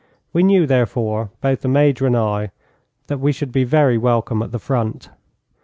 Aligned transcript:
We 0.33 0.41
knew, 0.41 0.65
therefore, 0.65 1.29
both 1.41 1.61
the 1.61 1.67
Major 1.67 2.07
and 2.07 2.17
I, 2.17 2.49
that 3.05 3.19
we 3.19 3.31
should 3.31 3.51
be 3.51 3.63
very 3.65 3.99
welcome 3.99 4.41
at 4.41 4.51
the 4.51 4.57
front. 4.57 5.11